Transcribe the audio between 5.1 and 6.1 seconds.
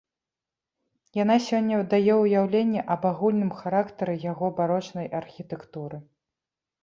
архітэктуры.